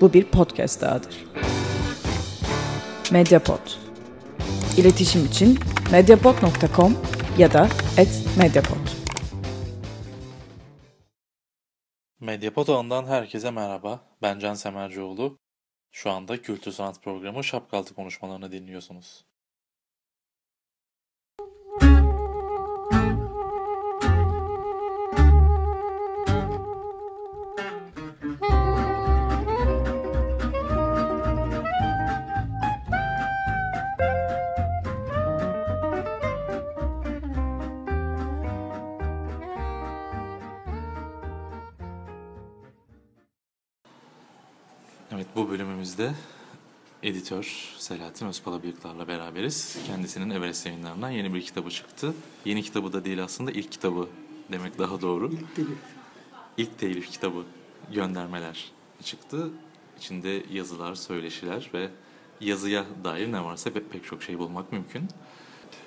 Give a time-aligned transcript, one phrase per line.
[0.00, 1.24] Bu bir podcast dahadır.
[3.12, 3.58] Mediapod.
[4.76, 5.58] İletişim için
[5.92, 6.98] mediapod.com
[7.38, 7.68] ya da
[8.38, 8.88] @mediapod.
[12.20, 14.00] Medyapod ağından herkese merhaba.
[14.22, 15.38] Ben Can Semercioğlu.
[15.90, 19.25] Şu anda Kültür Sanat Programı Şapkaltı konuşmalarını dinliyorsunuz.
[45.36, 46.14] Bu bölümümüzde
[47.02, 49.78] editör Selahattin Özpalabıyıklar'la beraberiz.
[49.86, 52.14] Kendisinin Everest yayınlarından yeni bir kitabı çıktı.
[52.44, 54.08] Yeni kitabı da değil aslında ilk kitabı
[54.52, 55.32] demek daha doğru.
[55.32, 55.78] İlk telif.
[56.56, 57.44] İlk telif kitabı
[57.92, 58.72] göndermeler
[59.04, 59.50] çıktı.
[59.98, 61.90] İçinde yazılar, söyleşiler ve
[62.40, 65.08] yazıya dair ne varsa pe- pek çok şey bulmak mümkün.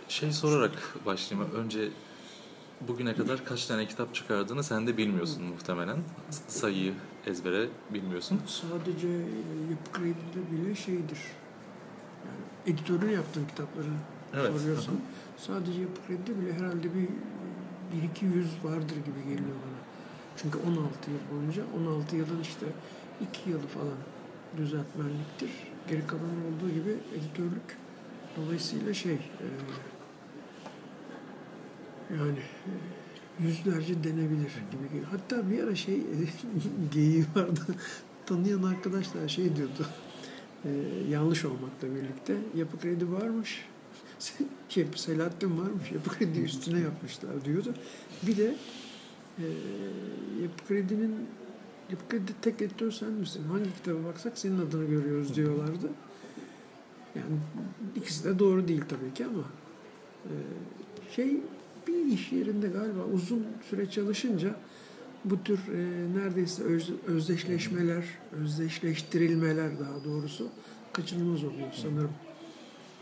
[0.09, 1.51] Şey sorarak başlayayım.
[1.55, 1.89] Önce
[2.81, 5.97] bugüne kadar kaç tane kitap çıkardığını sen de bilmiyorsun muhtemelen.
[6.47, 6.93] Sayıyı
[7.27, 8.41] ezbere bilmiyorsun.
[8.47, 11.19] Sadece e, Yapı Kredi'de bile şeydir.
[12.25, 13.87] Yani editörün yaptığım kitapları
[14.33, 14.59] Evet.
[14.59, 14.95] soruyorsan
[15.37, 17.07] sadece Yapı Kredi'de bile herhalde bir,
[17.93, 19.79] bir iki yüz vardır gibi geliyor bana.
[20.37, 22.65] Çünkü 16 yıl boyunca 16 yılın işte
[23.21, 23.97] 2 yılı falan
[24.57, 25.49] düzeltmenliktir.
[25.89, 27.77] Geri kalan olduğu gibi editörlük.
[28.37, 29.47] Dolayısıyla şey e,
[32.17, 32.71] yani e,
[33.43, 35.07] yüzlerce denebilir gibi geliyor.
[35.11, 36.01] Hatta bir ara şey
[36.93, 37.61] geyiği vardı.
[38.25, 39.85] Tanıyan arkadaşlar şey diyordu.
[40.65, 40.69] e,
[41.09, 43.65] yanlış olmakla birlikte yapı kredi varmış.
[44.69, 45.91] Şey, Selahattin varmış.
[45.91, 47.73] Yapı kredi üstüne yapmışlar diyordu.
[48.23, 48.55] Bir de
[49.39, 49.45] e,
[50.41, 51.15] yapı kredinin
[51.91, 53.43] yapı kredi tek editör sen misin?
[53.43, 55.89] Hangi kitaba baksak senin adını görüyoruz diyorlardı.
[57.15, 57.39] Yani
[57.95, 59.43] ikisi de doğru değil tabii ki ama
[60.25, 60.33] e,
[61.15, 61.37] şey
[61.93, 64.55] bir iş yerinde galiba uzun süre çalışınca
[65.25, 70.47] bu tür e, neredeyse öz, özdeşleşmeler, özdeşleştirilmeler daha doğrusu
[70.93, 72.11] kaçınılmaz oluyor sanırım.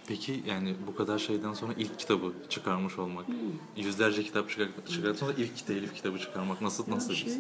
[0.08, 3.26] Peki yani bu kadar şeyden sonra ilk kitabı çıkarmış olmak,
[3.78, 7.14] yüzlerce kitap çıkar, çıkardıktan sonra ilk telif kitabı çıkarmak nasıl nasıl?
[7.14, 7.38] şey, e,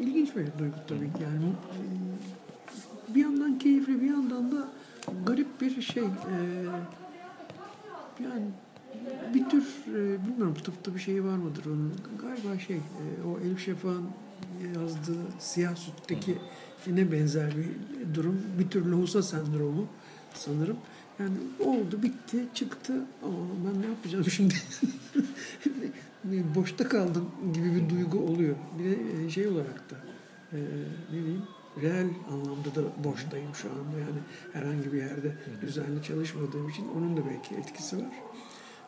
[0.00, 1.44] ilginç bir duygu tabii ki yani.
[1.48, 4.68] E, bir yandan keyifli bir yandan da
[5.26, 6.02] garip bir şey.
[6.02, 6.08] E,
[8.24, 8.46] yani
[9.34, 11.94] bir tür e, bilmiyorum tıpta bir şeyi var mıdır onun.
[12.22, 12.80] Galiba şey e,
[13.26, 14.08] o Elif Şafak'ın
[14.74, 16.38] yazdığı Siyah Süt'teki
[16.86, 18.42] ne benzer bir durum.
[18.58, 19.86] Bir tür lohusa sendromu
[20.34, 20.76] sanırım.
[21.18, 22.92] Yani oldu, bitti, çıktı.
[23.22, 24.54] Ama ben ne yapacağım şimdi?
[26.54, 28.56] Boşta kaldım gibi bir duygu oluyor.
[28.78, 29.96] Bir de e, şey olarak da
[30.52, 30.56] e,
[31.12, 31.42] ne diyeyim
[31.82, 33.98] reel anlamda da boştayım şu anda.
[33.98, 34.20] Yani
[34.52, 38.12] herhangi bir yerde düzenli çalışmadığım için onun da belki etkisi var.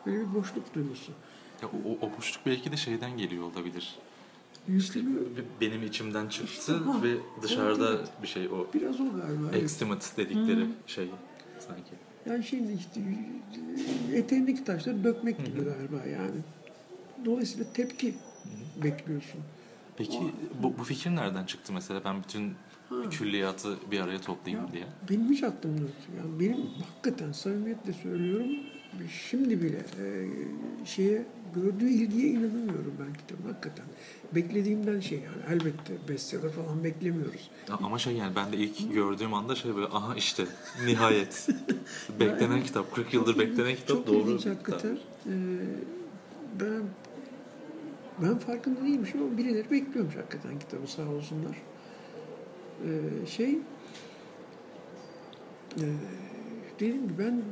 [0.06, 1.12] Böyle bir boşluk duygusu.
[1.62, 3.96] Ya o, o boşluk belki de şeyden geliyor olabilir.
[4.68, 5.20] Yükleniyor.
[5.60, 9.46] Benim içimden çıktı İşte, ha, ve dışarıda evet, bir şey o Biraz o galiba.
[9.52, 9.62] evet.
[9.62, 11.08] extimate dedikleri şey
[11.58, 11.92] sanki.
[12.26, 13.00] Yani şimdi işte
[14.14, 16.40] eteğindeki taşları dökmek gibi galiba yani.
[17.24, 18.14] Dolayısıyla tepki
[18.84, 19.40] bekliyorsun.
[19.96, 20.18] Peki
[20.62, 22.04] bu, bu fikir nereden çıktı mesela?
[22.04, 22.54] Ben bütün
[23.10, 24.86] külliyatı bir araya toplayayım Ya, diye.
[25.10, 25.90] Benim hiç aklımda yok.
[26.18, 28.50] Yani benim hakikaten samimiyetle söylüyorum.
[29.30, 30.06] Şimdi bile e,
[30.84, 33.84] şeye gördüğü ilgiye inanamıyorum ben kitabın hakikaten.
[34.34, 37.50] Beklediğimden şey yani elbette bestseller falan beklemiyoruz.
[37.68, 40.44] Ya Ama şey yani ben de ilk gördüğüm anda şey böyle aha işte
[40.86, 41.48] nihayet
[42.20, 44.18] beklenen kitap 40 yıldır beklenen kitap Çok doğru.
[44.18, 44.98] ilginç hakikaten.
[45.26, 45.30] Ee,
[46.60, 46.82] ben
[48.22, 51.56] ben farkında değilmişim ama birileri bekliyormuş hakikaten kitabı sağ olsunlar.
[52.84, 53.58] Ee, şey
[55.76, 55.86] e,
[56.80, 57.42] dediğim gibi ben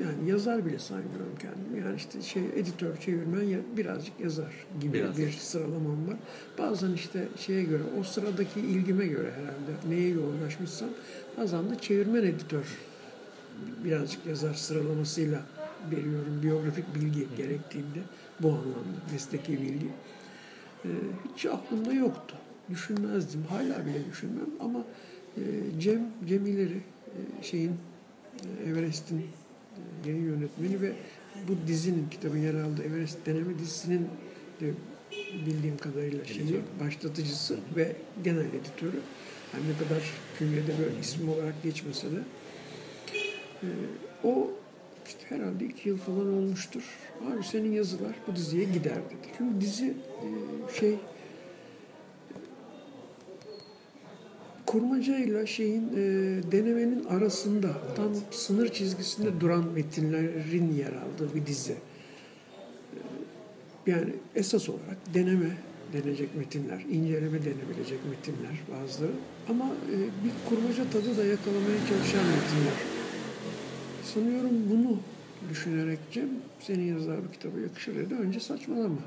[0.00, 1.86] yani yazar bile saymıyorum kendimi.
[1.86, 5.18] Yani işte şey editör, çevirmen ya, birazcık yazar gibi Biraz.
[5.18, 6.16] bir sıralamam var.
[6.58, 10.88] Bazen işte şeye göre, o sıradaki ilgime göre herhalde neye yoğunlaşmışsam
[11.38, 12.64] bazen de çevirmen editör
[13.84, 15.42] birazcık yazar sıralamasıyla
[15.90, 17.98] veriyorum biyografik bilgi gerektiğinde
[18.40, 19.88] bu anlamda mesleki bilgi.
[20.84, 20.88] Ee,
[21.34, 22.36] hiç aklımda yoktu.
[22.70, 23.42] Düşünmezdim.
[23.42, 24.84] Hala bile düşünmem ama
[25.36, 25.42] e,
[25.80, 27.72] Cem Cemileri e, şeyin
[28.64, 29.26] e, Everest'in
[30.06, 30.92] yayın yönetmeni ve
[31.48, 34.08] bu dizinin kitabın yer aldığı Everest deneme dizisinin
[34.60, 34.72] de
[35.46, 39.00] bildiğim kadarıyla şeyi başlatıcısı ve genel editörü.
[39.52, 40.02] Her ne kadar
[40.38, 42.20] künyede böyle isim olarak geçmese de
[43.62, 43.66] ee,
[44.24, 44.50] o
[45.06, 46.82] işte herhalde iki yıl falan olmuştur.
[47.26, 49.28] Abi senin yazılar bu diziye gider dedi.
[49.38, 50.28] Çünkü dizi e,
[50.80, 50.94] şey
[54.66, 55.96] kurmacayla şeyin e,
[56.52, 61.72] denemenin arasında tam sınır çizgisinde duran metinlerin yer aldığı bir dizi.
[61.72, 61.76] E,
[63.86, 65.50] yani esas olarak deneme
[65.92, 69.12] denecek metinler, inceleme denebilecek metinler bazıları.
[69.48, 72.74] Ama e, bir kurmaca tadı da yakalamaya çalışan metinler.
[74.04, 74.98] Sanıyorum bunu
[75.50, 76.28] düşünerek Cem
[76.60, 78.14] senin yazar bir kitaba yakışır dedi.
[78.14, 78.98] Önce saçmalama.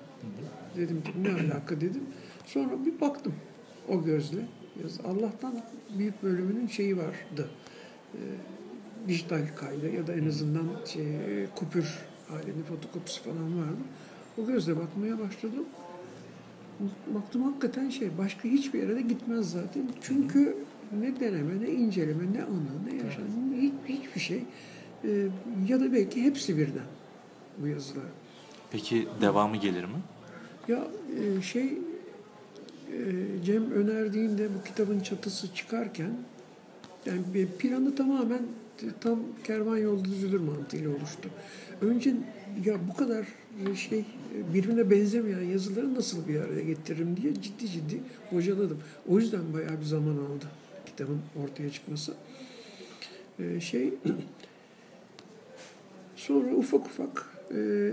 [0.77, 2.03] Dedim ki ne alaka dedim.
[2.45, 3.33] Sonra bir baktım
[3.88, 4.39] o gözle.
[5.06, 5.62] Allah'tan
[5.98, 7.50] büyük bölümünün şeyi vardı.
[8.13, 8.19] E,
[9.07, 13.81] dijital kaydı ya da en azından şey, e, kupür halinde fotokopisi falan vardı.
[14.38, 15.66] O gözle bakmaya başladım.
[17.07, 19.83] Baktım hakikaten şey başka hiçbir yere de gitmez zaten.
[20.01, 20.57] Çünkü
[21.00, 23.24] ne deneme, ne inceleme, ne anı, ne yaşam,
[23.62, 24.44] hiç, hiçbir şey.
[25.04, 25.27] E,
[25.68, 26.88] ya da belki hepsi birden
[27.57, 28.06] bu yazılar.
[28.71, 30.01] Peki devamı gelir mi?
[30.68, 30.88] Ya
[31.19, 31.77] e, şey
[33.45, 36.12] Cem önerdiğinde bu kitabın çatısı çıkarken
[37.06, 38.41] yani planı tamamen
[39.01, 41.30] tam kervan yolda düzülür mantığıyla oluştu.
[41.81, 42.13] Önce
[42.65, 43.27] ya bu kadar
[43.75, 44.06] şey
[44.53, 48.01] birbirine benzemeyen yazıları nasıl bir araya getiririm diye ciddi ciddi
[48.31, 48.80] bocaladım.
[49.07, 50.45] O yüzden bayağı bir zaman aldı
[50.85, 52.13] kitabın ortaya çıkması.
[53.39, 53.94] E, şey
[56.15, 57.25] sonra ufak ufak
[57.56, 57.92] e,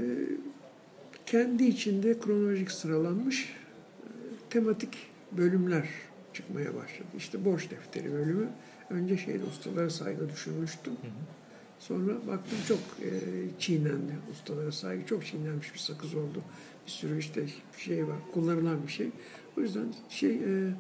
[1.27, 3.53] kendi içinde kronolojik sıralanmış
[4.51, 4.97] tematik
[5.33, 5.89] bölümler
[6.33, 7.09] çıkmaya başladı.
[7.17, 8.49] İşte borç defteri bölümü.
[8.91, 10.93] Önce şeyde ustalara saygı düşünmüştüm.
[11.79, 13.11] Sonra baktım çok e,
[13.59, 15.07] çiğnendi ustalara saygı.
[15.07, 16.43] Çok çiğnenmiş bir sakız oldu.
[16.87, 17.47] Bir sürü işte
[17.79, 19.11] şey var, kullanılan bir şey.
[19.59, 20.71] O yüzden şey e,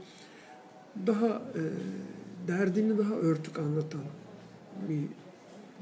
[1.07, 1.63] daha e,
[2.49, 4.05] derdini daha örtük anlatan
[4.89, 5.01] bir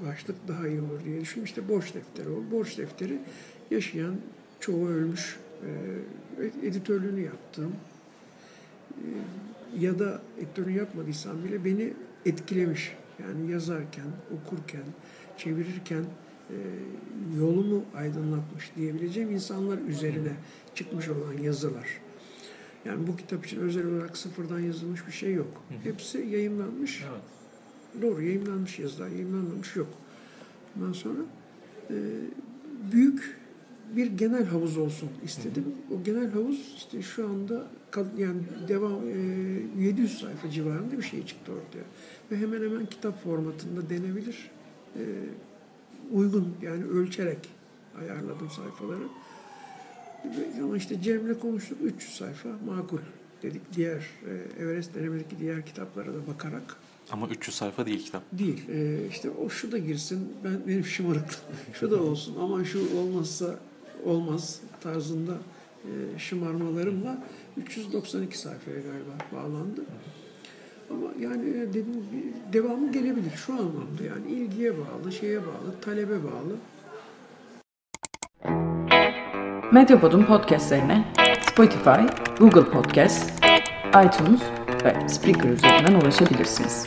[0.06, 1.44] başlık daha iyi olur diye düşündüm.
[1.44, 2.44] İşte borç defteri oldu.
[2.50, 3.18] Borç defteri
[3.70, 4.16] yaşayan,
[4.60, 7.72] çoğu ölmüş, e, editörlüğünü yaptığım
[8.92, 9.06] e,
[9.78, 11.92] ya da editörlüğünü yapmadıysam bile beni
[12.26, 12.96] etkilemiş.
[13.22, 14.84] Yani yazarken, okurken,
[15.36, 16.04] çevirirken
[16.50, 16.56] e,
[17.38, 20.32] yolumu aydınlatmış diyebileceğim insanlar üzerine
[20.74, 22.00] çıkmış olan yazılar.
[22.84, 25.62] Yani bu kitap için özel olarak sıfırdan yazılmış bir şey yok.
[25.82, 27.04] Hepsi yayınlanmış.
[28.02, 29.88] Doğru yayınlanmış yazılar, yayınlanmamış yok.
[30.76, 31.20] Ondan sonra
[31.90, 31.94] e,
[32.92, 33.36] büyük
[33.96, 35.64] bir genel havuz olsun istedim.
[35.94, 37.66] O genel havuz işte şu anda
[38.16, 39.08] yani devam
[39.78, 41.84] e, 700 sayfa civarında bir şey çıktı ortaya.
[42.30, 44.50] Ve hemen hemen kitap formatında denebilir.
[44.96, 45.02] E,
[46.12, 47.48] uygun yani ölçerek
[48.00, 49.04] ayarladım sayfaları.
[50.62, 52.98] Ama işte Cem'le konuştuk 300 sayfa makul
[53.42, 53.62] dedik.
[53.76, 56.76] Diğer e, Everest denemedeki diğer kitaplara da bakarak.
[57.10, 58.22] Ama 300 sayfa değil kitap.
[58.32, 58.68] Değil.
[58.68, 60.32] Ee, işte o şu da girsin.
[60.44, 61.40] Ben benim şımarıklığım.
[61.72, 62.36] şu da olsun.
[62.40, 63.58] Ama şu olmazsa
[64.04, 65.32] olmaz tarzında
[65.84, 67.18] e, şımarmalarımla
[67.56, 69.84] 392 sayfaya galiba bağlandı.
[70.90, 72.06] Ama yani e, dedim
[72.52, 76.56] devamı gelebilir şu anlamda yani ilgiye bağlı, şeye bağlı, talebe bağlı.
[79.72, 81.04] Medyapod'un podcastlerine
[81.50, 82.00] Spotify,
[82.38, 83.32] Google Podcast,
[84.06, 84.40] iTunes
[84.84, 86.86] ve Spreaker üzerinden ulaşabilirsiniz.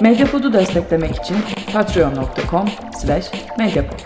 [0.00, 1.36] Medyapod'u desteklemek için
[1.72, 2.68] patreon.com
[3.00, 4.00] slash medyapod.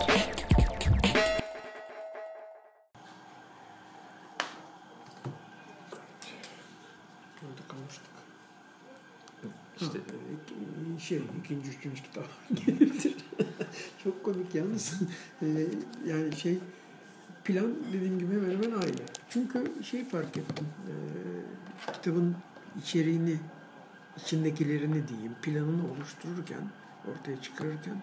[9.81, 12.25] İşte Ee, şey ikinci üçüncü kitap.
[14.05, 15.01] Çok komik yalnız.
[15.43, 15.47] Ee,
[16.07, 16.59] yani şey
[17.45, 18.97] plan dediğim gibi hemen hemen aynı.
[19.31, 20.67] Çünkü şey fark ettim.
[20.89, 22.37] Ee, kitabın
[22.83, 23.37] içeriğini,
[24.17, 26.61] içindekilerini diyeyim, planını oluştururken,
[27.09, 27.97] ortaya çıkarırken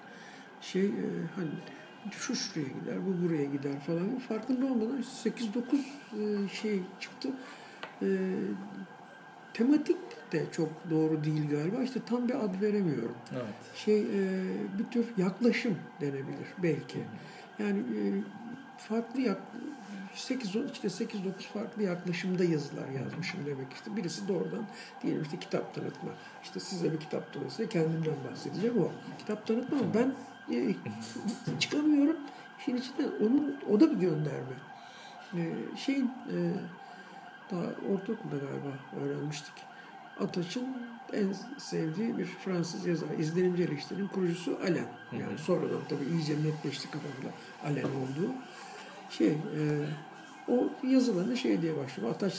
[0.62, 1.50] şey e, hani
[2.12, 7.30] şu şuraya gider, bu buraya gider falan farkında olmadan 8-9 e, şey çıktı.
[8.02, 8.08] E,
[9.54, 9.98] tematik
[10.32, 11.84] de çok doğru değil galiba.
[11.84, 13.16] İşte tam bir ad veremiyorum.
[13.32, 13.76] evet.
[13.76, 14.44] Şey e,
[14.80, 17.00] bir tür yaklaşım denebilir belki.
[17.60, 18.02] Yani e,
[18.78, 19.42] farklı yak
[20.16, 23.96] 8 işte 8 9 farklı yaklaşımda yazılar yazmışım demek işte.
[23.96, 24.66] Birisi doğrudan
[25.04, 26.10] diyelim işte kitap tanıtma.
[26.44, 28.92] İşte size bir kitap tanıtsa kendimden bahsedeceğim o.
[29.20, 30.14] Kitap tanıtma ama ben
[30.56, 30.76] e,
[31.60, 32.18] çıkamıyorum.
[32.60, 34.56] İşin içinden onun o da bir gönderme.
[35.34, 35.42] E,
[35.78, 36.38] şeyin e,
[37.52, 39.54] daha ortaokulda galiba öğrenmiştik.
[40.20, 40.68] Ataç'ın
[41.14, 43.08] en sevdiği bir Fransız yazar.
[43.20, 44.88] İzlenimci eleştirinin kurucusu Alain.
[45.20, 48.32] Yani sonradan tabii iyice netleşti kafamda Alain olduğu.
[49.10, 49.86] Şey, e,
[50.48, 52.10] o yazılarına şey diye başlıyor.
[52.12, 52.34] Ataç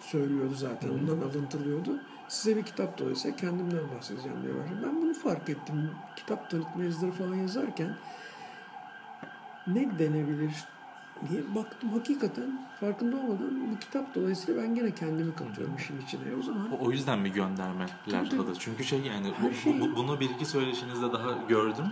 [0.00, 0.88] söylüyordu zaten.
[0.88, 2.00] Ondan alıntılıyordu.
[2.28, 4.78] Size bir kitap dolayısıyla kendimden bahsedeceğim diye başladı.
[4.86, 5.90] Ben bunu fark ettim.
[6.16, 7.96] Kitap tanıtma yazıları falan yazarken
[9.66, 10.52] ne denebilir
[11.30, 16.22] diye baktım hakikaten farkında olmadan bu kitap dolayısıyla ben gene kendimi katıyorum işin içine.
[16.40, 18.40] O zaman O, o yüzden mi göndermeler Tabii.
[18.42, 18.52] adı?
[18.58, 21.86] Çünkü şey yani bu- şey- bu- bunu bir iki söyleşinizde daha gördüm.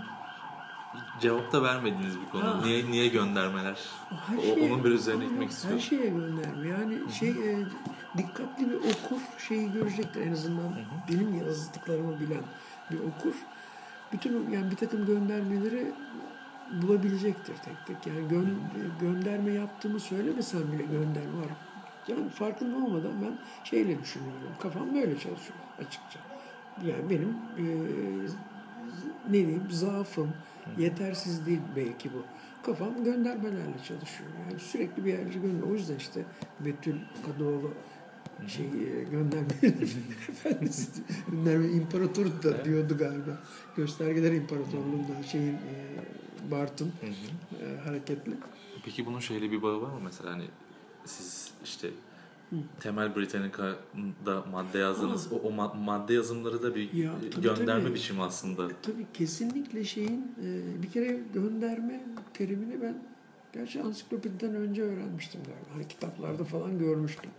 [1.20, 2.44] Cevap da vermediğiniz bir konu.
[2.44, 2.60] Ha.
[2.64, 3.78] Niye niye göndermeler?
[4.26, 5.80] her O- şeye- onun bir üzerine gitmek istiyorum.
[5.80, 6.68] Her şeye gönderme.
[6.68, 7.64] Yani şey e,
[8.18, 10.72] dikkatli bir okur şeyi görecektir en azından
[11.08, 12.42] benim yazdıklarımı bilen
[12.90, 13.34] bir okur.
[14.12, 15.92] Bütün yani bir takım göndermeleri
[16.82, 18.06] bulabilecektir tek tek.
[18.14, 18.58] Yani gön-
[19.00, 21.50] gönderme yaptığımı söylemesem bile gönderme var.
[22.08, 24.40] Yani farkında olmadan ben şeyle düşünüyorum.
[24.62, 26.18] Kafam böyle çalışıyor açıkça.
[26.84, 27.28] Yani benim
[27.58, 27.64] e,
[29.28, 30.30] ne diyeyim zaafım,
[30.78, 32.24] yetersizliğim belki bu.
[32.66, 34.30] Kafam göndermelerle çalışıyor.
[34.50, 35.66] Yani sürekli bir yerlere gönder.
[35.70, 36.24] O yüzden işte
[36.60, 36.96] Betül
[37.26, 37.70] Kadıoğlu
[38.48, 39.76] şey e, gönderme
[40.28, 43.40] efendisi gönderme imparatoru da diyordu galiba.
[43.76, 46.92] Göstergeler İmparatorluğu'nda şeyin e, Bart'ın
[47.62, 48.32] e, hareketli.
[48.84, 50.44] Peki bunun şeyle bir bağı var mı mesela hani
[51.04, 51.90] siz işte
[52.80, 55.32] Temel Britannica'da madde yazdınız.
[55.32, 57.94] O, o ma- madde yazımları da bir Ya, e, tabii, gönderme tabii.
[57.94, 58.68] biçimi aslında.
[58.82, 62.00] Tabii kesinlikle şeyin e, bir kere gönderme
[62.34, 62.94] terimini ben
[63.52, 65.74] gerçi ansiklopediden önce öğrenmiştim galiba.
[65.74, 67.30] Hani kitaplarda falan görmüştüm.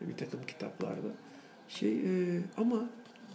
[0.00, 1.08] Bir takım kitaplarda.
[1.68, 2.90] Şey e, ama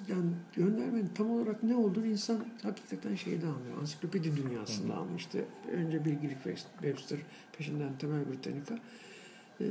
[0.07, 3.77] yani göndermenin tam olarak ne olduğunu insan hakikaten şeyde anlıyor.
[3.81, 5.19] Ansiklopedi dünyasında anlıyor.
[5.19, 6.37] İşte önce bilgilik
[6.81, 7.19] Webster,
[7.57, 8.75] peşinden Temel Britannica.
[9.61, 9.65] E,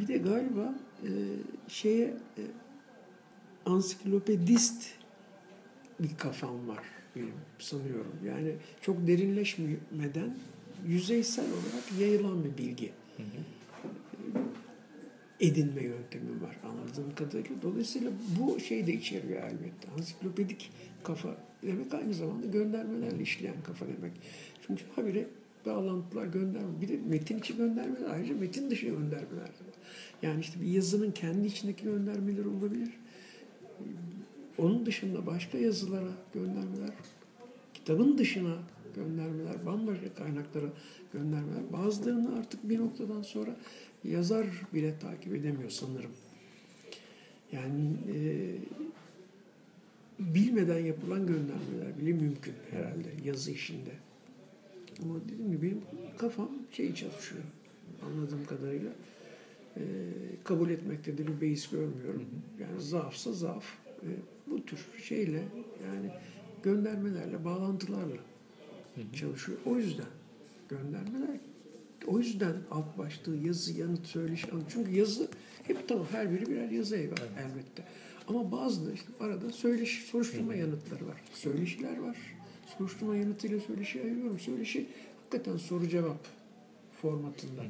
[0.00, 1.08] bir de galiba e,
[1.68, 2.04] şeye
[2.38, 2.42] e,
[3.66, 4.84] ansiklopedist
[6.00, 6.84] bir kafam var
[7.16, 8.16] benim sanıyorum.
[8.26, 10.36] Yani çok derinleşmeden
[10.86, 12.92] yüzeysel olarak yayılan bir bilgi
[15.40, 17.62] edinme yöntemi var anladığım kadarıyla.
[17.62, 18.10] Dolayısıyla
[18.40, 19.90] bu şey de içeriyor elbette.
[19.98, 20.70] Ansiklopedik
[21.04, 24.12] kafa demek aynı zamanda göndermelerle işleyen kafa demek.
[24.66, 25.26] Çünkü habire
[25.66, 26.80] bağlantılar gönderme.
[26.80, 29.50] Bir de metin içi göndermeler ayrıca metin dışı göndermeler.
[30.22, 32.90] Yani işte bir yazının kendi içindeki göndermeleri olabilir.
[34.58, 36.90] Onun dışında başka yazılara göndermeler,
[37.74, 38.56] kitabın dışına
[38.96, 40.68] göndermeler, bambaşka kaynaklara
[41.12, 41.72] göndermeler.
[41.72, 43.56] Bazılarını artık bir noktadan sonra
[44.04, 46.10] yazar bile takip edemiyor sanırım.
[47.52, 48.46] Yani e,
[50.18, 53.90] bilmeden yapılan göndermeler bile mümkün herhalde yazı işinde.
[55.02, 55.82] Ama dediğim gibi benim
[56.18, 57.42] kafam şey çalışıyor
[58.06, 58.92] anladığım kadarıyla.
[59.76, 59.82] E,
[60.44, 62.26] kabul etmekte de bir beis görmüyorum.
[62.60, 63.64] Yani zaafsa zaaf.
[64.02, 64.08] E,
[64.46, 65.42] bu tür şeyle
[65.86, 66.10] yani
[66.62, 68.16] göndermelerle, bağlantılarla
[69.14, 69.58] çalışıyor.
[69.66, 70.06] O yüzden
[70.68, 71.40] göndermeler
[72.06, 74.46] o yüzden alt başlığı yazı, yanıt, söyleşi.
[74.68, 75.28] Çünkü yazı
[75.62, 77.84] hep tamam her biri birer yazı evi elbette.
[78.28, 81.22] Ama bazı işte arada söyleşi, soruşturma yanıtları var.
[81.32, 82.16] Söyleşiler var.
[82.78, 84.38] Soruşturma yanıtıyla söyleşi ayırıyorum.
[84.38, 84.86] Söyleşi
[85.18, 86.26] hakikaten soru cevap
[87.02, 87.62] formatında.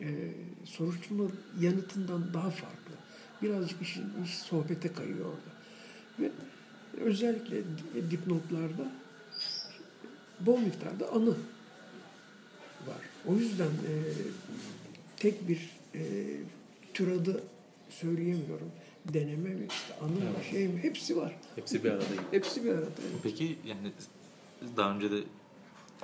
[0.00, 0.32] Ee,
[0.64, 1.24] soruşturma
[1.60, 2.94] yanıtından daha farklı.
[3.42, 5.58] Birazcık işin iş sohbete kayıyor orada.
[6.20, 6.30] Ve
[7.00, 7.56] özellikle
[8.10, 8.92] dipnotlarda
[10.40, 11.30] bol miktarda anı
[12.86, 13.02] var.
[13.26, 13.94] O yüzden e,
[15.16, 16.00] tek bir e,
[16.94, 17.42] tür adı
[17.88, 18.70] söyleyemiyorum.
[19.12, 21.36] Deneme mi, işte anı mı, şey mi hepsi var.
[21.56, 22.04] Hepsi bir arada.
[22.30, 22.88] Hepsi bir arada.
[23.22, 23.92] Peki yani
[24.76, 25.16] daha önce de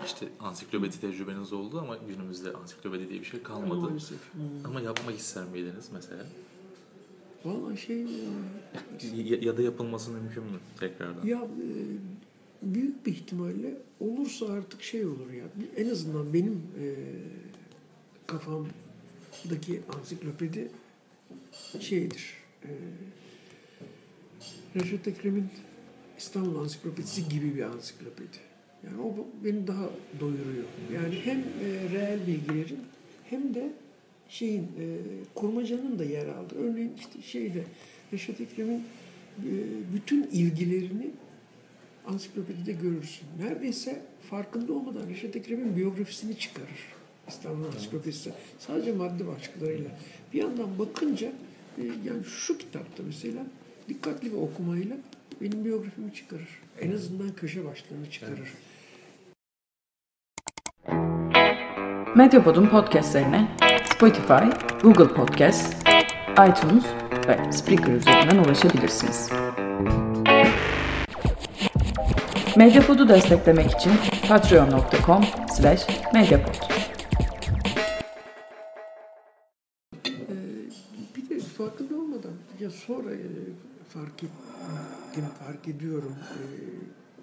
[0.05, 3.81] işte ansiklopedi tecrübeniz oldu ama günümüzde ansiklopedi diye bir şey kalmadı.
[3.81, 4.33] Maalesef.
[4.35, 4.43] Hmm.
[4.65, 6.27] Ama yapmak ister miydiniz mesela?
[7.45, 8.07] Vallahi şey e,
[9.17, 11.27] Ya, ya da yapılması mümkün mü tekrardan?
[11.27, 11.69] ya e,
[12.63, 15.45] büyük bir ihtimalle olursa artık şey olur ya.
[15.77, 16.87] En azından benim e,
[18.27, 20.71] kafamdaki ansiklopedi
[21.81, 22.35] şeydir.
[22.65, 22.71] E,
[24.77, 25.49] Reşat Ekrem'in
[26.19, 28.37] İstanbul Ansiklopedisi gibi bir ansiklopedi.
[28.85, 29.91] Yani o beni daha
[30.21, 30.65] doyuruyor.
[30.95, 32.81] Yani hem e, reel bilgilerin
[33.31, 33.73] hem de
[34.29, 34.87] şeyin e,
[35.35, 36.55] kurmacanın da yer aldı.
[36.59, 37.65] Örneğin işte şeyde
[38.13, 38.85] Reşat Ekrem'in
[39.39, 39.51] e,
[39.95, 41.11] bütün ilgilerini
[42.07, 43.27] ansiklopedide görürsün.
[43.39, 46.95] Neredeyse farkında olmadan Reşat Ekrem'in biyografisini çıkarır.
[47.29, 48.33] İstanbul Ansiklopedisi.
[48.59, 49.91] Sadece madde başlıklarıyla.
[50.33, 51.33] Bir yandan bakınca
[51.79, 53.47] e, yani şu kitapta mesela
[53.89, 54.97] dikkatli bir okumayla
[55.41, 56.49] benim biyografimi çıkarır.
[56.81, 58.53] En azından köşe başlığını çıkarır.
[62.17, 63.49] Medyapod'un podcastlerine
[63.95, 64.45] Spotify,
[64.83, 65.89] Google Podcast,
[66.33, 66.85] iTunes
[67.29, 69.31] ve Spreaker üzerinden ulaşabilirsiniz.
[72.57, 73.93] Medyapod'u desteklemek için
[74.29, 75.25] patreon.com
[75.57, 76.55] slash medyapod.
[80.07, 80.11] Ee,
[81.17, 83.29] bir de farkında olmadan ya sonra e,
[83.95, 86.41] fark ettim, fark ediyorum e,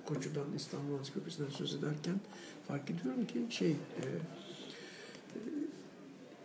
[0.05, 2.19] Koçu'dan İstanbul Ansiklopedisi'nden söz ederken
[2.67, 4.09] fark ediyorum ki şey e, e,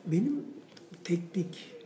[0.06, 0.44] benim
[1.04, 1.76] teknik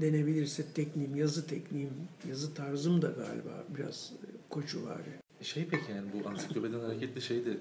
[0.00, 1.92] denebilirse tekniğim, yazı tekniğim,
[2.28, 4.12] yazı tarzım da galiba biraz
[4.50, 5.00] koçu var.
[5.42, 7.56] Şey peki yani bu ansiklopediden hareketle şey de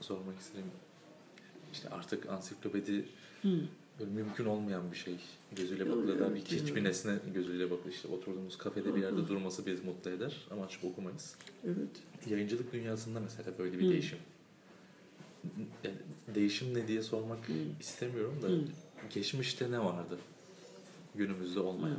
[0.00, 0.70] sormak istedim.
[1.72, 3.04] İşte artık ansiklopedi
[4.00, 5.14] böyle mümkün olmayan bir şey.
[5.56, 7.92] Gözüyle bir evet, hiçbir nesne gözüyle bakılır.
[7.92, 11.36] İşte oturduğumuz kafede bir yerde durması bizi mutlu eder ama açıp okumayız.
[11.64, 12.28] Evet.
[12.30, 14.18] Yayıncılık dünyasında mesela böyle bir değişim.
[15.84, 15.96] Yani
[16.34, 17.38] değişim ne diye sormak
[17.80, 18.48] istemiyorum da
[19.14, 20.18] geçmişte ne vardı?
[21.14, 21.98] Günümüzde olmayan.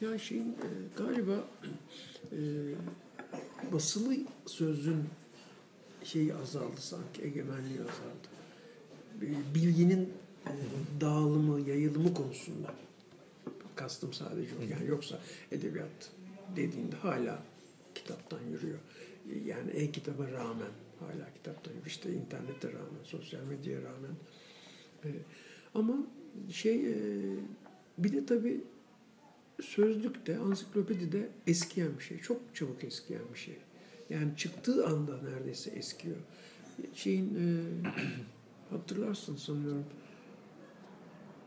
[0.00, 1.44] Ya şeyin e, galiba
[2.32, 2.38] e,
[3.72, 4.14] basılı
[4.46, 5.04] sözün
[6.04, 8.28] şeyi azaldı sanki, egemenliği azaldı.
[9.54, 10.12] Bilginin
[11.00, 12.74] dağılımı, yayılımı konusunda
[13.76, 14.62] kastım sadece o.
[14.62, 15.18] Yani yoksa
[15.52, 16.10] edebiyat
[16.56, 17.42] dediğinde hala
[17.94, 18.78] kitaptan yürüyor.
[19.46, 21.86] Yani e-kitaba rağmen hala kitaptan yürüyor.
[21.86, 24.12] İşte internete rağmen, sosyal medyaya rağmen.
[25.04, 25.08] E,
[25.74, 26.06] Ama
[26.52, 26.94] şey e,
[27.98, 28.60] bir de tabii
[29.62, 32.18] sözlükte, ansiklopedide eskiyen bir şey.
[32.18, 33.56] Çok çabuk eskiyen bir şey.
[34.10, 36.16] Yani çıktığı anda neredeyse eskiyor.
[36.94, 37.46] Şeyin e,
[38.70, 39.84] hatırlarsın sanıyorum.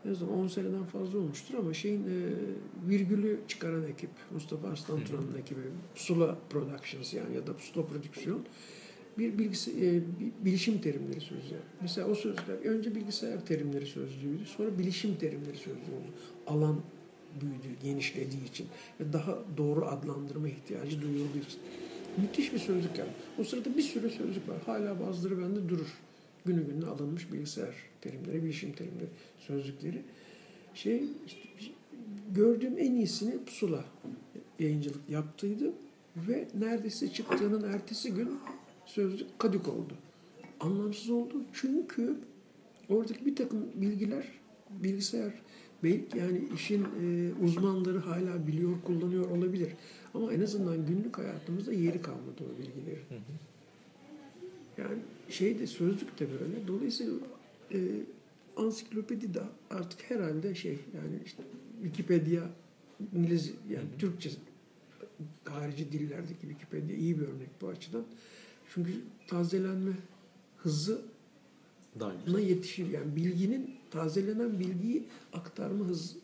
[0.04, 2.32] Ne zaman 10 seneden fazla olmuştur ama şeyin e,
[2.88, 5.60] virgülü çıkaran ekip Mustafa Arslan Turan'ın ekibi
[5.94, 8.40] Pusula Productions yani ya da Pusula Prodüksiyon
[9.18, 11.58] bir bilgisi, e, bir bilişim terimleri sözlüğü.
[11.80, 14.44] Mesela o sözler önce bilgisayar terimleri sözlüğüydü.
[14.46, 16.10] Sonra bilişim terimleri sözlüğü oldu.
[16.46, 16.80] Alan
[17.40, 18.66] büyüdü, genişlediği için
[19.00, 21.60] ve daha doğru adlandırma ihtiyacı duyulduğu için.
[22.16, 23.10] Müthiş bir sözlük yani.
[23.38, 24.56] O sırada bir sürü sözlük var.
[24.66, 25.88] Hala bazıları bende durur.
[26.44, 29.08] Günü gününe alınmış bilgisayar terimleri, bilişim terimleri,
[29.38, 30.02] sözlükleri.
[30.74, 31.70] Şey, işte,
[32.34, 33.84] gördüğüm en iyisini Pusula
[34.58, 35.72] yayıncılık yaptıydı
[36.16, 38.30] ve neredeyse çıktığının ertesi gün
[38.86, 39.94] sözlük kadük oldu.
[40.60, 42.16] Anlamsız oldu çünkü
[42.88, 44.24] oradaki bir takım bilgiler
[44.70, 45.32] bilgisayar
[45.82, 49.72] belki yani işin e, uzmanları hala biliyor, kullanıyor olabilir.
[50.14, 53.04] Ama en azından günlük hayatımızda yeri kalmadı o bilgilerin.
[54.78, 56.68] Yani şey de sözlük de böyle.
[56.68, 57.12] Dolayısıyla
[57.72, 57.78] e,
[58.56, 61.42] ansiklopedi de artık herhalde şey yani işte
[61.82, 62.42] Wikipedia
[63.14, 64.30] İngiliz yani Türkçe
[65.44, 68.04] harici dillerdeki Wikipedia iyi bir örnek bu açıdan.
[68.74, 68.92] Çünkü
[69.28, 69.92] tazelenme
[70.56, 71.02] hızı
[72.26, 72.48] güzel.
[72.48, 72.90] yetişir.
[72.90, 76.18] Yani bilginin tazelenen bilgiyi aktarma hızı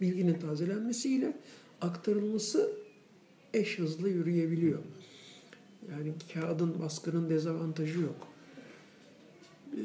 [0.00, 1.36] bilginin tazelenmesiyle
[1.80, 2.72] aktarılması
[3.54, 4.78] eş hızlı yürüyebiliyor.
[5.90, 8.28] Yani kağıdın baskının dezavantajı yok.
[9.76, 9.80] Ee,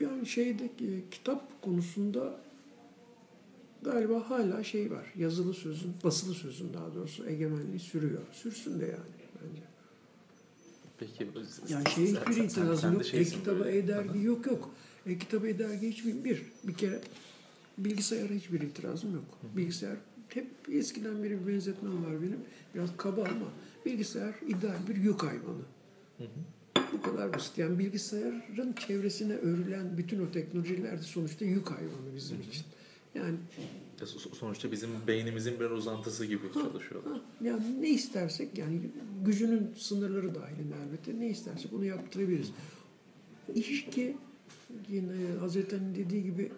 [0.00, 2.40] yani şeyde e, kitap konusunda
[3.82, 5.12] galiba hala şey var.
[5.16, 8.22] Yazılı sözün, basılı sözün daha doğrusu egemenliği sürüyor.
[8.32, 8.98] Sürsün de yani
[9.34, 9.62] bence.
[10.98, 11.26] Peki
[11.68, 13.14] Yani şeye hiçbir sen- itirazım sen yok.
[13.14, 14.70] E-kitaba, e-dergi yok yok.
[15.06, 16.42] E-kitaba, e-dergi hiçbir bir.
[16.64, 17.00] Bir kere
[17.78, 19.24] bilgisayara hiçbir itirazım yok.
[19.56, 19.96] Bilgisayar
[20.28, 22.40] hep eskiden beri bir benzetmem var benim.
[22.74, 23.46] Biraz kaba ama
[23.86, 25.62] bilgisayar ideal bir yük hayvanı.
[26.92, 27.58] Bu kadar basit.
[27.58, 32.64] Yani bilgisayarın çevresine örülen bütün o teknolojiler de sonuçta yük hayvanı bizim için.
[33.14, 33.36] Yani
[34.00, 37.02] Ya so- Sonuçta bizim beynimizin bir uzantısı gibi çalışıyor.
[37.04, 38.80] Ha, yani ne istersek yani
[39.24, 42.50] gücünün sınırları dahilinde elbette ne istersek onu yaptırabiliriz.
[43.54, 44.16] İş ki
[44.88, 46.52] yine Hazreti Ali'nin dediği gibi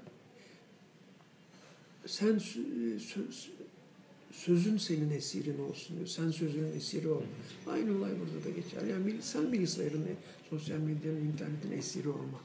[2.06, 3.50] sen sö- sö-
[4.32, 6.08] sözün senin esirin olsun diyor.
[6.08, 7.26] Sen sözünün esiri olma.
[7.66, 8.82] Aynı olay burada da geçer.
[8.82, 10.06] Yani sen bilgisayarın,
[10.50, 12.40] sosyal medyanın, internetin esiri olma.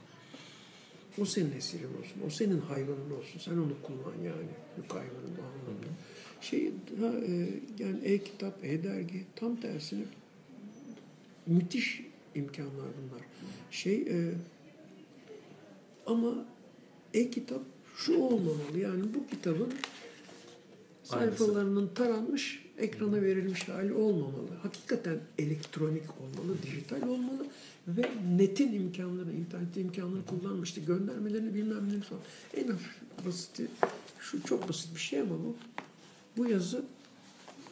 [1.18, 2.22] O senin esirin olsun.
[2.26, 3.38] O senin hayvanın olsun.
[3.38, 4.48] Sen onu kullan yani.
[4.76, 5.86] Yük hayvanın o anlamda.
[6.40, 10.04] Şey, ha, e, yani e-kitap, e-dergi tam tersine
[11.46, 12.02] müthiş
[12.34, 13.24] imkanlar bunlar.
[13.70, 14.32] Şey e,
[16.06, 16.46] ama
[17.14, 17.62] e-kitap
[17.96, 18.78] şu olmamalı.
[18.78, 19.72] Yani bu kitabın
[21.06, 24.50] sayfalarının taranmış, ekrana verilmiş hali olmamalı.
[24.62, 27.46] Hakikaten elektronik olmalı, dijital olmalı
[27.88, 30.68] ve netin imkanlarını, internet imkanlarını kullanmış.
[30.68, 32.22] İşte göndermelerini bilmem ne falan.
[32.54, 32.92] En hafif
[33.26, 33.66] basiti,
[34.20, 35.56] şu çok basit bir şey ama bu.
[36.36, 36.84] Bu yazı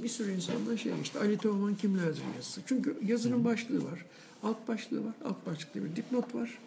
[0.02, 2.60] bir sürü insandan şey işte Ali Teoman kimlerdir yazısı.
[2.66, 4.04] Çünkü yazının başlığı var,
[4.42, 6.58] alt başlığı var, alt başlıkta bir dipnot var.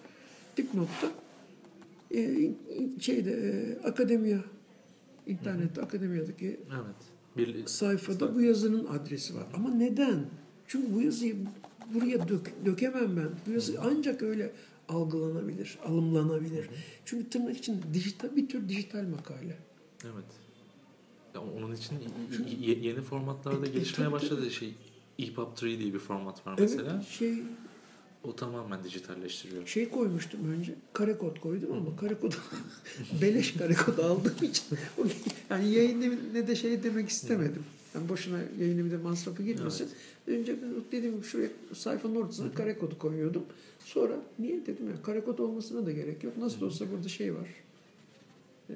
[0.58, 1.12] Dipnotta
[2.16, 2.50] e,
[3.00, 4.40] şeyde e, akademiya
[5.28, 6.96] internette akademiyadaki Evet.
[7.38, 9.46] Bir, sayfada bu yazının adresi var.
[9.54, 10.26] Ama neden?
[10.68, 11.36] Çünkü bu yazıyı
[11.94, 13.30] buraya dök, dökemem ben.
[13.48, 14.52] Bu yazı ancak öyle
[14.90, 16.70] algılanabilir, alımlanabilir.
[17.06, 19.58] Çünkü tırnak için dijital bir tür dijital makale.
[20.04, 20.26] Evet.
[21.36, 21.96] Ya onun için
[22.62, 24.74] y- yeni formatlarda E, e, gelişmeye tabii, başladı şey
[25.20, 27.02] EPUB 3 diye bir format var Evet, mesela.
[27.02, 27.34] şey
[28.24, 29.68] O tamamen dijitalleştiriyor.
[29.68, 32.34] Şey koymuştum önce, kare kod koydum ama kare kod
[33.22, 34.64] beleş kare kod aldığım için
[35.50, 37.64] yani yayın ne de şey demek istemedim.
[37.96, 39.90] Yani boşuna yayın de masrafı girmesin.
[40.28, 40.56] Önce
[40.92, 43.44] dediğim gibi şuraya sayfanın ortasına kare kodu koyuyordum.
[43.86, 46.38] Sonra niye dedim ya kare kod olmasına da gerek yok.
[46.38, 47.48] Nasıl olsa burada şey var.
[48.70, 48.74] Ee,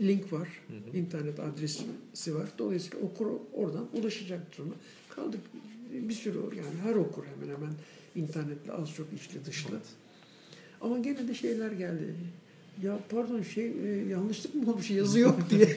[0.00, 0.48] link var.
[0.94, 2.48] internet adresi var.
[2.58, 4.74] Dolayısıyla okur oradan ulaşacaktır ona.
[5.08, 5.40] Kaldık
[5.92, 7.72] bir sürü yani her okur hemen hemen
[8.18, 9.80] internetle az çok içli dışlı.
[10.80, 12.14] Ama gene de şeyler geldi.
[12.82, 15.76] Ya pardon şey e, yanlışlık mı olmuş yazı yok diye.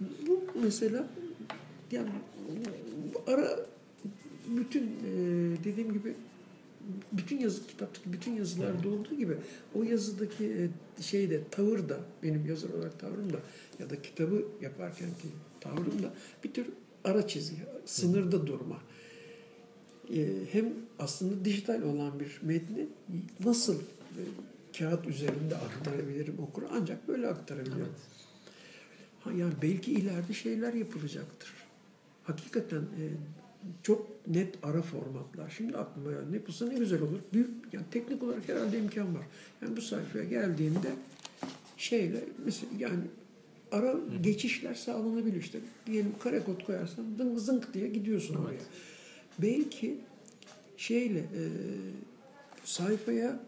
[0.00, 1.08] Bu mesela
[1.92, 2.08] yani
[3.26, 3.60] ara
[4.46, 5.16] bütün e,
[5.64, 6.14] dediğim gibi
[7.12, 9.36] bütün yazı kitaptaki bütün yazılarda olduğu gibi
[9.74, 13.38] o yazıdaki e, şey de tavır da benim yazar olarak tavrım da
[13.78, 15.28] ya da kitabı yaparken ki
[15.60, 16.14] tavrım da
[16.44, 16.66] bir tür
[17.04, 18.80] ara çizgi, sınırda durma.
[20.14, 22.86] E, hem aslında dijital olan bir metni
[23.44, 24.22] nasıl e,
[24.78, 27.76] kağıt üzerinde aktarabilirim okura ancak böyle aktarabilirim.
[29.26, 29.38] Evet.
[29.38, 31.52] Yani belki ileride şeyler yapılacaktır.
[32.24, 33.02] Hakikaten e,
[33.82, 35.50] çok net ara formatlar.
[35.56, 37.18] Şimdi aklıma yani ne yapılsa ne güzel olur.
[37.32, 39.24] Büyük, yani teknik olarak herhalde imkan var.
[39.62, 40.88] Yani bu sayfaya geldiğinde
[41.76, 43.02] şeyle mesela yani
[43.72, 45.58] ara geçişler sağlanabilir işte.
[45.86, 48.60] Diyelim kare kod koyarsan zınk zınk diye gidiyorsun oraya.
[49.38, 49.98] Belki
[50.76, 51.42] şeyle e,
[52.64, 53.40] sayfaya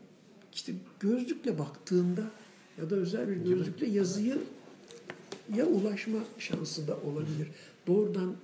[0.55, 2.25] işte gözlükle baktığında
[2.81, 4.39] ya da özel bir gözlükle yazıyı
[5.57, 7.49] ya ulaşma şansı da olabilir.
[7.87, 8.37] Doğrudan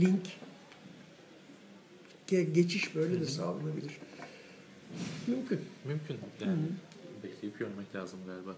[0.00, 0.26] link
[2.28, 3.92] ge- geçiş böyle de sağlanabilir.
[5.26, 5.60] Mümkün.
[5.84, 6.16] Mümkün.
[6.40, 6.58] Yani
[7.24, 8.56] bekleyip görmek lazım galiba.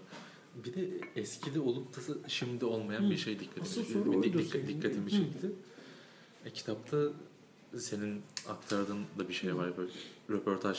[0.65, 1.99] Bir de eskide olup da
[2.29, 5.09] şimdi olmayan bir şey dikkatimi, Asıl bir soru oydu dik- dikkatimi Hı.
[5.11, 5.47] çekti.
[6.45, 6.97] E, kitapta
[7.77, 9.91] senin aktardığın da bir şey var böyle
[10.29, 10.77] röportaj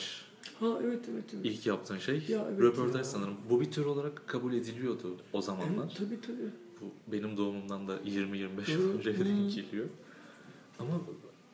[0.60, 1.24] Ha evet evet.
[1.34, 1.44] evet.
[1.44, 3.04] ilk yaptığın şey Ya evet röportaj ya.
[3.04, 3.34] sanırım.
[3.50, 5.84] Bu bir tür olarak kabul ediliyordu o zamanlar.
[5.86, 6.50] Evet, tabii tabii.
[6.80, 9.86] Bu benim doğumumdan da 20-25 Hı, yıl önce denk geliyor.
[10.78, 11.00] Ama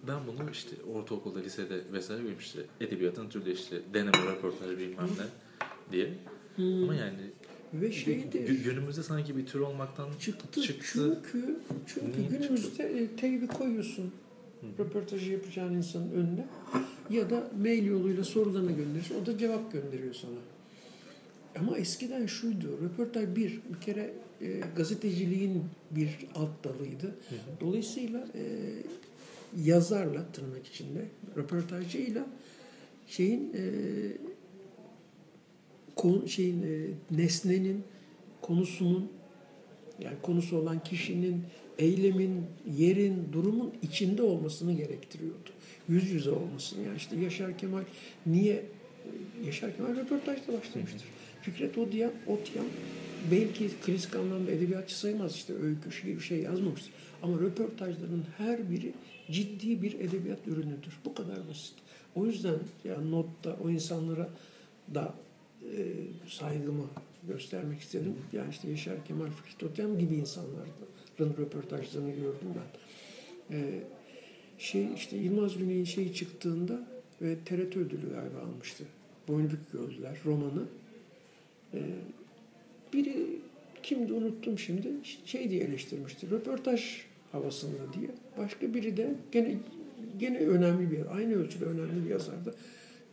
[0.09, 5.27] ben bunu işte ortaokulda, lisede vesaire görmüştüm işte edebiyatın türlü işte deneme, röportaj bilmem ne
[5.93, 6.15] diye.
[6.83, 7.19] Ama yani
[7.75, 10.63] Ve şey de gü- günümüzde sanki bir tür olmaktan çıktı.
[10.63, 11.19] çıktı.
[11.33, 14.13] Çünkü çünkü Niye günümüzde e, teybi koyuyorsun
[14.79, 16.47] röportajı yapacağın insanın önüne
[17.11, 19.23] ya da mail yoluyla sorularını gönderirsin.
[19.23, 20.39] O da cevap gönderiyor sana.
[21.59, 22.79] Ama eskiden şuydu.
[22.85, 27.15] Röportaj bir, bir kere e, gazeteciliğin bir alt dalıydı.
[27.61, 28.43] Dolayısıyla e,
[29.65, 31.05] yazarla tırnak içinde
[31.37, 32.27] röportajcıyla
[33.07, 33.63] şeyin e,
[35.97, 37.85] konu, şeyin e, nesnenin
[38.41, 39.11] konusunun
[40.01, 41.43] yani konusu olan kişinin
[41.79, 42.45] eylemin,
[42.77, 45.51] yerin, durumun içinde olmasını gerektiriyordu.
[45.89, 46.85] Yüz yüze olmasını.
[46.87, 47.83] Yani işte Yaşar Kemal
[48.27, 48.63] niye
[49.45, 51.05] Yaşar Kemal röportajla başlamıştır.
[51.43, 52.67] Fikret Otiyan, Otiyan
[53.31, 56.93] belki klasik anlamda edebiyatçı sayılmaz işte öykü, şiir bir şey yazmamıştır.
[57.23, 58.93] Ama röportajların her biri
[59.31, 60.99] ciddi bir edebiyat ürünüdür.
[61.05, 61.75] Bu kadar basit.
[62.15, 64.29] O yüzden yani notta o insanlara
[64.95, 65.15] da
[65.63, 65.95] e,
[66.29, 66.85] saygımı
[67.29, 68.15] göstermek istedim.
[68.33, 72.79] Yani işte Yaşar Kemal Fikret Otyam gibi insanların röportajlarını gördüm ben.
[73.57, 73.81] E,
[74.59, 76.89] şey işte Yılmaz Güney'in şeyi çıktığında
[77.23, 78.85] ve TRT ödülü galiba almıştı.
[79.29, 80.63] Boynu bükük öldüler romanı.
[81.75, 81.81] E,
[82.93, 83.27] biri
[83.83, 84.89] kimdi unuttum şimdi
[85.25, 86.31] şey diye eleştirmişti.
[86.31, 88.11] Röportaj havasında diye.
[88.39, 89.59] Başka biri de gene
[90.19, 92.55] gene önemli bir aynı ölçüde önemli bir yazardı.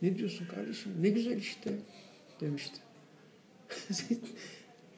[0.02, 0.92] Ne diyorsun kardeşim?
[1.00, 1.70] Ne güzel işte
[2.40, 2.83] demişti.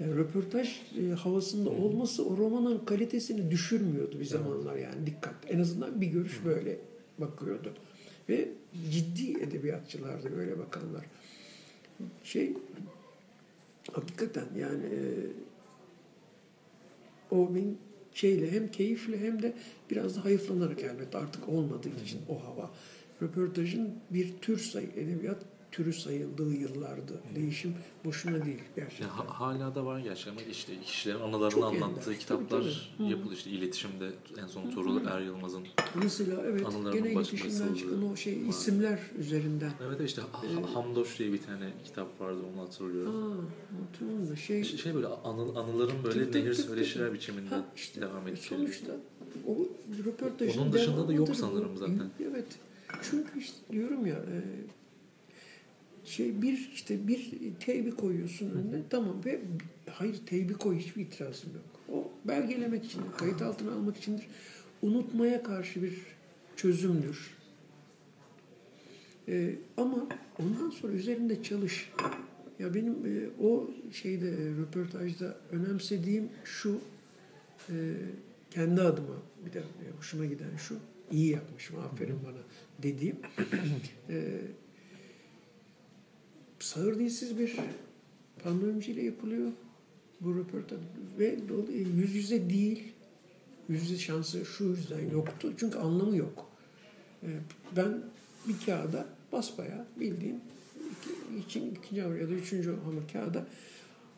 [0.01, 5.35] yani röportaj e, havasında olması o romanın kalitesini düşürmüyordu bir zamanlar yani dikkat.
[5.49, 6.79] En azından bir görüş böyle
[7.19, 7.75] bakıyordu.
[8.29, 8.49] Ve
[8.91, 11.05] ciddi edebiyatçılardı böyle bakanlar.
[12.25, 12.53] Şey
[13.93, 15.01] hakikaten yani e,
[17.31, 17.79] o benim
[18.13, 19.53] şeyle hem keyifle hem de
[19.91, 22.71] biraz da hayıflanarak elbette artık olmadığı için o hava.
[23.23, 25.39] Röportajın bir tür sayı, edebiyat
[25.77, 27.21] türü sayıldığı yıllardı.
[27.35, 29.07] Değişim boşuna değil gerçekten.
[29.07, 32.21] Ya ha- hala da var gerçi ama işte kişilerin anılarını Çok anlattığı ender.
[32.21, 33.11] kitaplar Tabii, tabii.
[33.11, 33.35] Yapıldı.
[33.35, 34.11] işte iletişimde
[34.43, 35.63] en son Tuğrul Er Yılmaz'ın
[36.03, 38.49] Mesela evet gene iletişimden çıkan o şey var.
[38.49, 39.71] isimler üzerinden.
[39.87, 43.15] Evet işte Ha- Hamdoş diye bir tane kitap vardı onu hatırlıyorum.
[43.33, 43.37] Aa,
[43.87, 48.29] hatırlıyorum şey, Şey, şey böyle anı, anıların böyle Tık nehir söyleşiler biçiminde Ha, işte devam
[48.29, 48.69] edip geliyor.
[48.69, 48.93] sonuçta
[49.47, 49.57] o
[50.07, 52.11] röportajın Onun dışında da yok sanırım zaten.
[52.31, 52.47] Evet.
[53.11, 54.37] Çünkü işte diyorum ya e,
[56.07, 59.41] şey bir işte bir teybi koyuyorsun önüne tamam ve
[59.91, 61.65] hayır teybi koy hiçbir itirazım yok.
[61.93, 64.27] O belgelemek için, kayıt altına almak içindir.
[64.83, 65.95] Unutmaya karşı bir
[66.57, 67.37] çözümdür.
[69.29, 70.07] E, ama
[70.39, 71.93] ondan sonra üzerinde çalış.
[72.59, 76.81] Ya benim e, o şeyde e, röportajda önemsediğim şu
[77.69, 77.75] e,
[78.51, 80.77] kendi adıma bir de e, hoşuma giden şu
[81.11, 82.43] iyi yapmışım aferin bana
[82.83, 83.17] dediğim
[84.11, 84.39] e,
[86.67, 87.57] sağır dilsiz bir
[88.45, 89.53] pandomimciyle yapılıyor
[90.21, 90.79] bu röportaj
[91.19, 91.27] ve
[91.73, 92.93] e, yüz yüze değil
[93.69, 96.51] yüz yüze şansı şu yüzden yoktu çünkü anlamı yok.
[97.23, 97.29] E,
[97.77, 98.03] ben
[98.49, 100.41] bir kağıda basbayağı bildiğin
[100.91, 103.47] iki, için, ikinci hamur ya da üçüncü hamur kağıda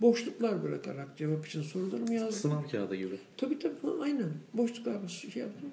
[0.00, 2.32] boşluklar bırakarak cevap için sorularımı yazdım.
[2.32, 3.18] Sınav kağıdı gibi.
[3.36, 4.30] Tabii tabii aynen.
[4.54, 5.70] Boşluklar şey yaptım.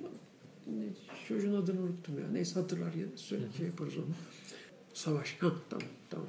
[1.28, 2.26] Çocuğun adını unuttum ya.
[2.32, 4.06] Neyse hatırlar ya söyle, şey yaparız onu.
[4.95, 5.38] Savaş.
[5.39, 6.27] Ha tamam tamam.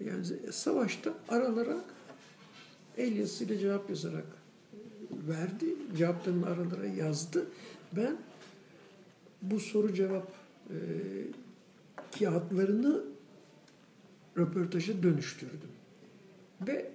[0.00, 1.84] Yani savaşta aralara
[2.96, 4.26] el yazısıyla cevap yazarak
[5.10, 5.66] verdi.
[5.98, 7.46] Cevaplarını aralara yazdı.
[7.92, 8.16] Ben
[9.42, 10.32] bu soru cevap
[10.70, 10.76] e,
[12.18, 13.04] kağıtlarını
[14.38, 15.70] röportaja dönüştürdüm.
[16.66, 16.90] Ve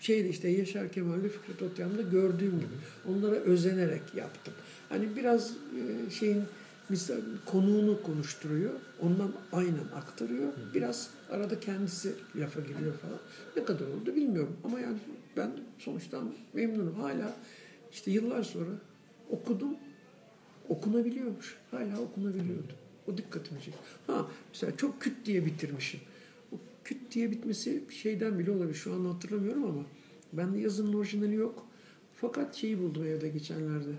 [0.00, 2.74] şeyde işte Yaşar Kemal'le Fikret Otyam'da gördüğüm gibi
[3.08, 4.54] onlara özenerek yaptım.
[4.88, 6.44] Hani biraz e, şeyin
[6.90, 8.70] misal konuğunu konuşturuyor.
[9.00, 10.52] Ondan aynen aktarıyor.
[10.74, 13.18] Biraz arada kendisi lafa giriyor falan.
[13.56, 14.56] Ne kadar oldu bilmiyorum.
[14.64, 14.98] Ama yani
[15.36, 16.94] ben sonuçtan memnunum.
[16.94, 17.36] Hala
[17.92, 18.70] işte yıllar sonra
[19.30, 19.76] okudum.
[20.68, 21.56] Okunabiliyormuş.
[21.70, 22.72] Hala okunabiliyordu.
[23.08, 23.80] O dikkatimi çekti.
[24.06, 26.00] Ha mesela çok küt diye bitirmişim.
[26.52, 28.74] O küt diye bitmesi şeyden bile olabilir.
[28.74, 29.84] Şu an hatırlamıyorum ama
[30.32, 31.66] bende yazının orijinali yok.
[32.16, 33.90] Fakat şeyi buldum evde geçenlerde.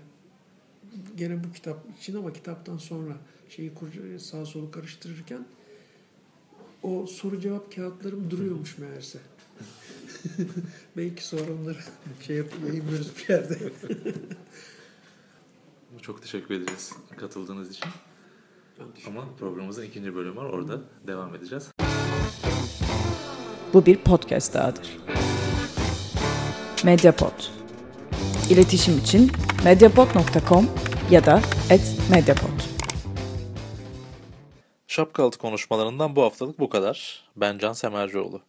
[1.16, 3.16] Gene bu kitap için ama kitaptan sonra
[3.48, 3.72] şeyi
[4.18, 5.44] sağa solu karıştırırken
[6.82, 9.18] o soru cevap kağıtlarım duruyormuş meğerse.
[10.96, 11.78] Belki sonra onları
[12.26, 13.58] şey yapıp yayınlıyoruz bir yerde.
[16.02, 17.88] Çok teşekkür ederiz katıldığınız için.
[19.06, 20.44] Ama programımızın ikinci bölümü var.
[20.44, 21.68] Orada devam edeceğiz.
[23.74, 24.98] Bu bir podcast dahadır.
[26.84, 27.32] Mediapod.
[28.50, 29.32] İletişim için
[29.64, 30.68] mediapod.com
[31.10, 31.40] ya da
[32.10, 32.48] @mediapod.
[34.86, 37.24] Şapkalı konuşmalarından bu haftalık bu kadar.
[37.36, 38.40] Ben Can Semercioğlu.